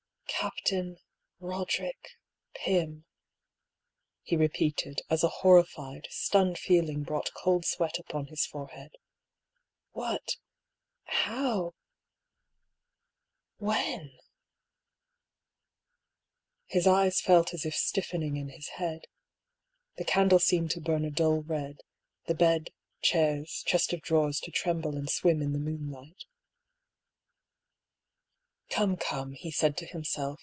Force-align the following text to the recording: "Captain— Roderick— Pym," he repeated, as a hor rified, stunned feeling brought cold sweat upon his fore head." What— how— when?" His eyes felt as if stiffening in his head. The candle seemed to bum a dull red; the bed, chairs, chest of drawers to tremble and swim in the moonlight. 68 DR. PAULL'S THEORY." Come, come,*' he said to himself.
"Captain— 0.51 0.97
Roderick— 1.49 2.13
Pym," 2.63 3.05
he 4.23 4.35
repeated, 4.35 5.01
as 5.07 5.23
a 5.23 5.27
hor 5.43 5.63
rified, 5.63 6.07
stunned 6.09 6.57
feeling 6.57 7.03
brought 7.03 7.31
cold 7.35 7.63
sweat 7.63 7.99
upon 7.99 8.25
his 8.25 8.43
fore 8.47 8.69
head." 8.69 8.93
What— 9.91 10.37
how— 11.29 11.75
when?" 13.59 14.13
His 16.65 16.87
eyes 16.87 17.21
felt 17.21 17.53
as 17.53 17.63
if 17.63 17.75
stiffening 17.75 18.35
in 18.35 18.49
his 18.49 18.69
head. 18.69 19.05
The 19.97 20.05
candle 20.05 20.39
seemed 20.39 20.71
to 20.71 20.81
bum 20.81 21.05
a 21.05 21.11
dull 21.11 21.43
red; 21.43 21.81
the 22.25 22.33
bed, 22.33 22.71
chairs, 23.03 23.61
chest 23.67 23.93
of 23.93 24.01
drawers 24.01 24.39
to 24.39 24.49
tremble 24.49 24.97
and 24.97 25.07
swim 25.07 25.43
in 25.43 25.53
the 25.53 25.59
moonlight. 25.59 26.25
68 28.69 28.77
DR. 28.77 28.87
PAULL'S 28.87 28.87
THEORY." 28.87 28.97
Come, 28.99 29.27
come,*' 29.27 29.33
he 29.33 29.51
said 29.51 29.75
to 29.77 29.85
himself. 29.85 30.39